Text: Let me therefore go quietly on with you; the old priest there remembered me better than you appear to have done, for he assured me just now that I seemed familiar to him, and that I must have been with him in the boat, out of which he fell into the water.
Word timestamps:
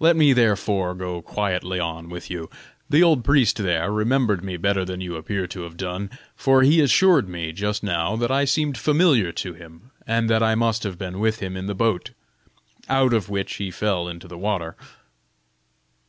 Let 0.00 0.16
me 0.16 0.32
therefore 0.32 0.92
go 0.92 1.22
quietly 1.22 1.78
on 1.78 2.08
with 2.08 2.32
you; 2.32 2.50
the 2.90 3.04
old 3.04 3.22
priest 3.22 3.58
there 3.58 3.92
remembered 3.92 4.42
me 4.42 4.56
better 4.56 4.84
than 4.84 5.00
you 5.00 5.14
appear 5.14 5.46
to 5.46 5.62
have 5.62 5.76
done, 5.76 6.10
for 6.34 6.62
he 6.64 6.80
assured 6.80 7.28
me 7.28 7.52
just 7.52 7.84
now 7.84 8.16
that 8.16 8.32
I 8.32 8.44
seemed 8.44 8.76
familiar 8.76 9.30
to 9.30 9.52
him, 9.54 9.92
and 10.04 10.28
that 10.28 10.42
I 10.42 10.56
must 10.56 10.82
have 10.82 10.98
been 10.98 11.20
with 11.20 11.38
him 11.38 11.56
in 11.56 11.66
the 11.68 11.76
boat, 11.76 12.10
out 12.88 13.14
of 13.14 13.28
which 13.30 13.54
he 13.58 13.70
fell 13.70 14.08
into 14.08 14.26
the 14.26 14.36
water. 14.36 14.74